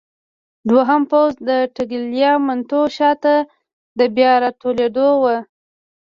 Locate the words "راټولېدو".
4.43-5.09